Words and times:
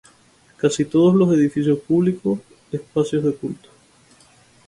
Casi 0.57 0.83
todos 0.85 1.31
edificios 1.37 1.77
públicos, 1.77 2.39
espacios 2.71 3.23
de 3.23 3.35
cultos. 3.35 3.69